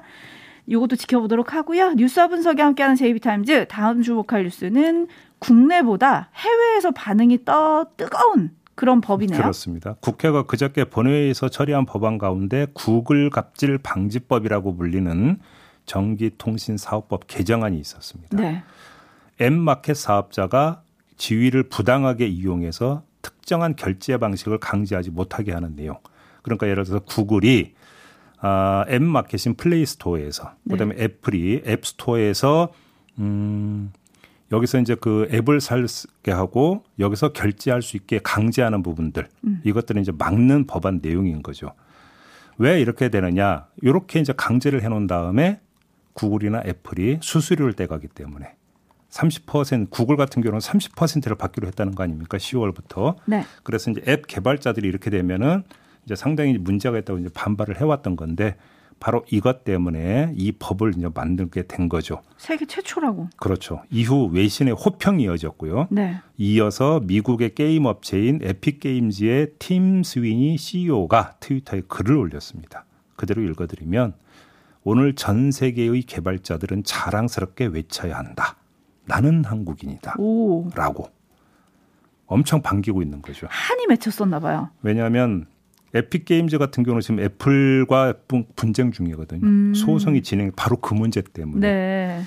이것도 0.70 0.96
지켜보도록 0.96 1.54
하고요. 1.54 1.94
뉴스와 1.94 2.28
분석이 2.28 2.62
함께하는 2.62 2.96
제이비타임즈 2.96 3.68
다음 3.70 4.02
주목할 4.02 4.44
뉴스는 4.44 5.08
국내보다 5.40 6.30
해외에서 6.36 6.92
반응이 6.92 7.44
더 7.44 7.88
뜨거운 7.98 8.52
그런 8.76 9.02
법이네요. 9.02 9.42
그렇습니다. 9.42 9.96
국회가 10.00 10.44
그저께 10.44 10.86
본회의에서 10.86 11.50
처리한 11.50 11.86
법안 11.86 12.18
가운데 12.18 12.68
구글 12.74 13.30
갑질 13.30 13.78
방지법이라고 13.80 14.76
불리는 14.78 15.40
전기통신사업법 15.86 17.24
개정안이 17.28 17.80
있었습니다. 17.80 18.38
네. 18.38 18.64
앱마켓 19.42 19.98
사업자가 19.98 20.84
지위를 21.18 21.64
부당하게 21.64 22.28
이용해서 22.28 23.04
특정한 23.22 23.76
결제 23.76 24.18
방식을 24.18 24.60
강제하지 24.60 25.10
못하게 25.10 25.52
하는 25.52 25.76
내용. 25.76 25.98
그러니까 26.44 26.68
예를 26.68 26.86
들어서 26.86 27.04
구글이 27.04 27.74
아, 28.42 28.86
앱 28.90 29.02
마켓인 29.02 29.56
플레이 29.56 29.86
스토어에서 29.86 30.54
네. 30.64 30.74
그다음에 30.74 30.96
애플이 30.98 31.64
앱 31.66 31.86
스토어에서 31.86 32.72
음 33.20 33.92
여기서 34.52 34.80
이제 34.80 34.96
그 34.96 35.28
앱을 35.32 35.62
살게 35.62 36.32
하고 36.32 36.84
여기서 36.98 37.34
결제할 37.34 37.82
수 37.82 37.98
있게 37.98 38.20
강제하는 38.24 38.82
부분들 38.82 39.28
음. 39.46 39.62
이것들은 39.64 40.02
이제 40.02 40.12
막는 40.12 40.68
법안 40.68 41.00
내용인 41.02 41.44
거죠. 41.44 41.74
왜 42.58 42.82
이렇게 42.82 43.10
되느냐? 43.10 43.68
이렇게 43.82 44.20
이제 44.20 44.34
강제를 44.36 44.84
해놓은 44.84 45.08
다음에 45.08 45.62
구글이나 46.14 46.64
애플이 46.66 47.20
수수료를 47.22 47.74
떼가기 47.74 48.08
때문에 48.08 48.56
30% 49.10 49.90
구글 49.90 50.18
같은 50.18 50.42
경우는 50.42 50.60
30%를 50.60 51.36
받기로 51.36 51.68
했다는 51.68 51.96
거 51.96 52.04
아닙니까? 52.04 52.38
10월부터. 52.38 53.16
네. 53.26 53.46
그래서 53.64 53.92
이제 53.92 54.02
앱 54.08 54.28
개발자들이 54.28 54.88
이렇게 54.88 55.10
되면은 55.10 55.64
이제 56.10 56.16
상당히 56.16 56.58
문제가 56.58 56.98
있다고 56.98 57.20
이제 57.20 57.30
반발을 57.32 57.80
해왔던 57.80 58.16
건데 58.16 58.56
바로 59.00 59.24
이것 59.30 59.64
때문에 59.64 60.34
이 60.36 60.52
법을 60.52 60.94
이제 60.98 61.08
만들게 61.14 61.68
된 61.68 61.88
거죠. 61.88 62.24
세계 62.36 62.66
최초라고. 62.66 63.30
그렇죠. 63.38 63.84
이후 63.92 64.26
외신의 64.34 64.74
호평이 64.74 65.24
이어졌고요. 65.24 65.88
네. 65.92 66.18
이어서 66.38 67.00
미국의 67.02 67.54
게임 67.54 67.86
업체인 67.86 68.40
에픽 68.42 68.80
게임즈의 68.80 69.52
팀 69.60 70.02
스위니 70.02 70.58
CEO가 70.58 71.36
트위터에 71.40 71.82
글을 71.88 72.18
올렸습니다. 72.18 72.86
그대로 73.16 73.44
읽어드리면 73.44 74.16
오늘 74.84 75.14
전 75.14 75.52
세계의 75.52 76.02
개발자들은 76.02 76.86
자랑스럽게 76.86 77.68
외쳐야 77.68 78.18
한다. 78.18 78.56
나는 79.06 79.46
한국인이다. 79.46 80.16
오. 80.18 80.70
라고 80.76 81.12
엄청 82.26 82.64
반기고 82.64 83.04
있는 83.04 83.22
거죠. 83.22 83.46
한이 83.50 83.86
맺혔었나 83.88 84.40
봐요. 84.40 84.72
왜냐하면 84.82 85.46
에픽 85.94 86.26
게임즈 86.26 86.58
같은 86.58 86.84
경우는 86.84 87.02
지금 87.02 87.20
애플과 87.20 88.14
분- 88.28 88.46
분쟁 88.56 88.92
중이거든요. 88.92 89.42
음. 89.44 89.74
소송이 89.74 90.22
진행 90.22 90.52
바로 90.56 90.78
그 90.78 90.94
문제 90.94 91.22
때문에. 91.22 91.60
네. 91.68 92.22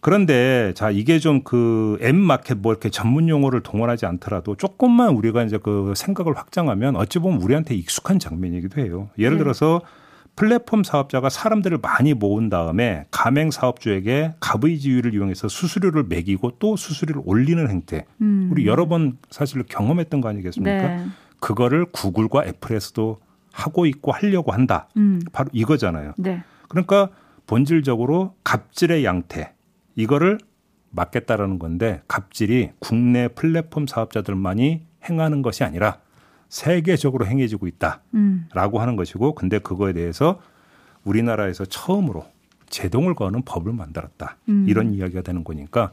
그런데 0.00 0.72
자 0.74 0.90
이게 0.90 1.18
좀 1.18 1.42
그 1.42 1.98
앱 2.02 2.14
마켓 2.14 2.58
뭐 2.58 2.72
이렇게 2.72 2.88
전문 2.88 3.28
용어를 3.28 3.62
동원하지 3.62 4.06
않더라도 4.06 4.54
조금만 4.54 5.10
우리가 5.10 5.42
이제 5.42 5.58
그 5.60 5.92
생각을 5.96 6.36
확장하면 6.36 6.94
어찌 6.96 7.18
보면 7.18 7.42
우리한테 7.42 7.74
익숙한 7.74 8.18
장면이기도 8.20 8.80
해요. 8.80 9.10
예를 9.18 9.32
네. 9.32 9.38
들어서 9.38 9.80
플랫폼 10.36 10.84
사업자가 10.84 11.28
사람들을 11.30 11.78
많이 11.82 12.14
모은 12.14 12.48
다음에 12.48 13.06
가맹 13.10 13.50
사업주에게 13.50 14.34
갑의 14.38 14.78
지위를 14.78 15.12
이용해서 15.14 15.48
수수료를 15.48 16.04
매기고 16.08 16.52
또 16.60 16.76
수수료를 16.76 17.22
올리는 17.24 17.68
행태. 17.68 18.04
음. 18.20 18.48
우리 18.52 18.66
여러 18.68 18.86
번 18.86 19.18
사실 19.30 19.64
경험했던 19.64 20.20
거 20.20 20.28
아니겠습니까? 20.28 20.70
네. 20.96 21.04
그거를 21.40 21.86
구글과 21.86 22.44
애플에서도 22.46 23.18
하고 23.52 23.86
있고 23.86 24.12
하려고 24.12 24.52
한다. 24.52 24.88
음. 24.96 25.20
바로 25.32 25.48
이거잖아요. 25.52 26.14
네. 26.16 26.42
그러니까 26.68 27.10
본질적으로 27.46 28.34
갑질의 28.44 29.04
양태 29.04 29.54
이거를 29.96 30.38
막겠다라는 30.90 31.58
건데 31.58 32.02
갑질이 32.08 32.70
국내 32.78 33.28
플랫폼 33.28 33.86
사업자들만이 33.86 34.82
행하는 35.08 35.42
것이 35.42 35.64
아니라 35.64 35.98
세계적으로 36.48 37.26
행해지고 37.26 37.66
있다라고 37.66 38.02
음. 38.14 38.48
하는 38.52 38.96
것이고 38.96 39.34
근데 39.34 39.58
그거에 39.58 39.92
대해서 39.92 40.40
우리나라에서 41.04 41.64
처음으로 41.66 42.26
제동을 42.68 43.14
거는 43.14 43.42
법을 43.42 43.72
만들었다 43.72 44.36
음. 44.48 44.66
이런 44.68 44.92
이야기가 44.92 45.22
되는 45.22 45.44
거니까 45.44 45.92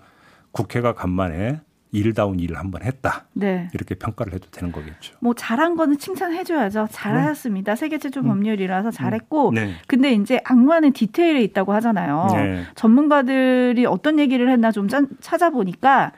국회가 0.51 0.93
간만에 0.93 1.61
일다운 1.91 2.39
일을 2.39 2.57
한번 2.57 2.83
했다 2.83 3.25
네. 3.33 3.69
이렇게 3.73 3.95
평가를 3.95 4.33
해도 4.33 4.47
되는 4.51 4.71
거겠죠. 4.71 5.15
뭐 5.21 5.33
잘한 5.33 5.75
거는 5.75 5.97
칭찬해줘야죠. 5.97 6.87
잘하셨습니다. 6.91 7.75
세계 7.75 7.97
최초 7.99 8.19
음. 8.19 8.27
법률이라서 8.27 8.91
잘했고. 8.91 9.51
네. 9.53 9.73
근데 9.87 10.11
이제 10.13 10.41
악마는 10.43 10.91
디테일에 10.93 11.41
있다고 11.43 11.71
하잖아요. 11.73 12.27
네. 12.33 12.63
전문가들이 12.75 13.85
어떤 13.85 14.19
얘기를 14.19 14.49
했나 14.49 14.71
좀 14.71 14.87
짠- 14.89 15.07
찾아보니까 15.21 16.11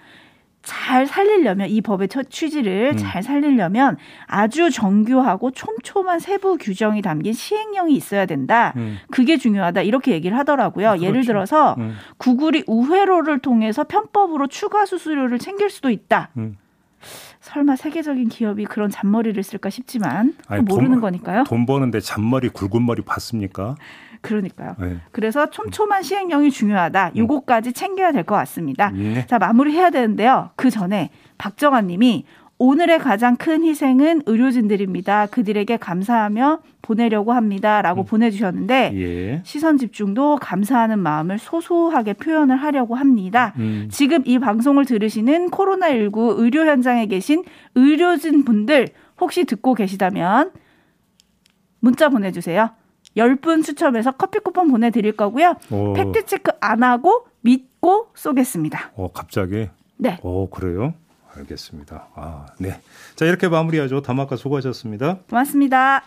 잘 0.67 1.07
살리려면 1.07 1.69
이 1.69 1.79
법의 1.79 2.09
처- 2.09 2.23
취지를 2.23 2.91
음. 2.93 2.97
잘 2.97 3.23
살리려면 3.23 3.95
아주 4.25 4.69
정교하고 4.69 5.51
촘촘한 5.51 6.19
세부 6.19 6.57
규정이 6.57 7.01
담긴 7.01 7.31
시행령이 7.31 7.95
있어야 7.95 8.25
된다. 8.25 8.73
음. 8.75 8.97
그게 9.09 9.37
중요하다. 9.37 9.83
이렇게 9.83 10.11
얘기를 10.11 10.37
하더라고요. 10.37 10.89
그렇죠. 10.89 11.03
예를 11.05 11.23
들어서 11.23 11.75
음. 11.77 11.95
구글이 12.17 12.65
우회로를 12.67 13.39
통해서 13.39 13.85
편법으로 13.85 14.47
추가 14.47 14.85
수수료를 14.85 15.39
챙길 15.39 15.69
수도 15.69 15.89
있다. 15.89 16.31
음. 16.35 16.57
설마 17.39 17.77
세계적인 17.77 18.27
기업이 18.27 18.65
그런 18.65 18.89
잔머리를 18.89 19.41
쓸까 19.41 19.69
싶지만 19.69 20.33
아니, 20.49 20.63
모르는 20.63 20.93
돈- 20.93 21.01
거니까요. 21.01 21.43
돈 21.45 21.65
버는데 21.65 22.01
잔머리 22.01 22.49
굵은 22.49 22.85
머리 22.85 23.03
봤습니까? 23.03 23.75
그러니까요. 24.21 24.75
네. 24.79 24.97
그래서 25.11 25.49
촘촘한 25.49 26.03
시행령이 26.03 26.51
중요하다. 26.51 27.11
요거까지 27.15 27.73
챙겨야 27.73 28.11
될 28.11 28.23
것 28.23 28.35
같습니다. 28.35 28.89
네. 28.91 29.25
자, 29.27 29.37
마무리해야 29.39 29.89
되는데요. 29.89 30.49
그 30.55 30.69
전에 30.69 31.09
박정환 31.37 31.87
님이 31.87 32.25
오늘의 32.59 32.97
가장 32.99 33.35
큰 33.35 33.63
희생은 33.63 34.23
의료진들입니다. 34.25 35.27
그들에게 35.27 35.77
감사하며 35.77 36.59
보내려고 36.81 37.31
합니다. 37.33 37.83
라고 37.83 38.01
음. 38.01 38.05
보내주셨는데, 38.05 38.91
예. 38.95 39.41
시선 39.45 39.77
집중도 39.77 40.37
감사하는 40.37 40.97
마음을 40.97 41.37
소소하게 41.37 42.13
표현을 42.13 42.55
하려고 42.57 42.95
합니다. 42.95 43.53
음. 43.59 43.87
지금 43.91 44.23
이 44.25 44.39
방송을 44.39 44.85
들으시는 44.85 45.51
코로나19 45.51 46.39
의료 46.39 46.65
현장에 46.65 47.05
계신 47.05 47.43
의료진 47.75 48.43
분들, 48.43 48.87
혹시 49.21 49.45
듣고 49.45 49.75
계시다면, 49.75 50.51
문자 51.79 52.09
보내주세요. 52.09 52.71
10분 53.17 53.65
추첨해서 53.65 54.11
커피 54.11 54.39
쿠폰 54.39 54.69
보내드릴 54.69 55.13
거고요. 55.17 55.55
오. 55.71 55.93
팩트체크 55.93 56.51
안 56.61 56.83
하고 56.83 57.27
믿고 57.41 58.09
쏘겠습니다. 58.15 58.91
어, 58.95 59.11
갑자기? 59.11 59.69
네. 59.97 60.19
오, 60.21 60.49
그래요? 60.49 60.93
알겠습니다. 61.35 62.07
아, 62.15 62.45
네. 62.59 62.79
자, 63.15 63.25
이렇게 63.25 63.47
마무리하죠. 63.47 64.01
담화가 64.01 64.35
수고하셨습니다. 64.35 65.19
고맙습니다. 65.29 66.03